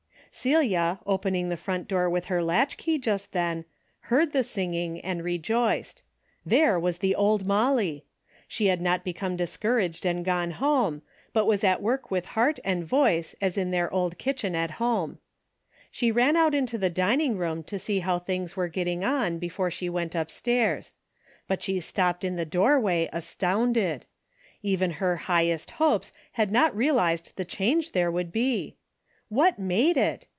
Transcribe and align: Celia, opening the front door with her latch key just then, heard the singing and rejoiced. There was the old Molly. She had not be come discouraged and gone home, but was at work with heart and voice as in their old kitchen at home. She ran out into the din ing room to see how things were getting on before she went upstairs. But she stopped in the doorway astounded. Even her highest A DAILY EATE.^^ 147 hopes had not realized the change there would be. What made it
Celia, 0.33 0.97
opening 1.05 1.49
the 1.49 1.57
front 1.57 1.89
door 1.89 2.09
with 2.09 2.25
her 2.25 2.41
latch 2.41 2.77
key 2.77 2.97
just 2.97 3.33
then, 3.33 3.65
heard 4.07 4.31
the 4.31 4.43
singing 4.43 5.01
and 5.01 5.21
rejoiced. 5.25 6.03
There 6.45 6.79
was 6.79 6.99
the 6.99 7.13
old 7.13 7.45
Molly. 7.45 8.05
She 8.47 8.67
had 8.67 8.79
not 8.79 9.03
be 9.03 9.11
come 9.11 9.35
discouraged 9.35 10.05
and 10.05 10.23
gone 10.23 10.51
home, 10.51 11.01
but 11.33 11.45
was 11.47 11.65
at 11.65 11.81
work 11.81 12.09
with 12.09 12.27
heart 12.27 12.61
and 12.63 12.85
voice 12.85 13.35
as 13.41 13.57
in 13.57 13.71
their 13.71 13.93
old 13.93 14.17
kitchen 14.17 14.55
at 14.55 14.71
home. 14.79 15.17
She 15.91 16.13
ran 16.13 16.37
out 16.37 16.55
into 16.55 16.77
the 16.77 16.89
din 16.89 17.19
ing 17.19 17.37
room 17.37 17.61
to 17.63 17.77
see 17.77 17.99
how 17.99 18.17
things 18.17 18.55
were 18.55 18.69
getting 18.69 19.03
on 19.03 19.37
before 19.37 19.69
she 19.69 19.89
went 19.89 20.15
upstairs. 20.15 20.93
But 21.45 21.61
she 21.61 21.81
stopped 21.81 22.23
in 22.23 22.37
the 22.37 22.45
doorway 22.45 23.09
astounded. 23.11 24.05
Even 24.63 24.91
her 24.91 25.17
highest 25.17 25.71
A 25.71 25.73
DAILY 25.73 25.75
EATE.^^ 25.75 25.81
147 25.81 25.91
hopes 25.91 26.13
had 26.39 26.53
not 26.53 26.73
realized 26.73 27.33
the 27.35 27.43
change 27.43 27.91
there 27.91 28.09
would 28.09 28.31
be. 28.31 28.77
What 29.33 29.57
made 29.57 29.95
it 29.95 30.27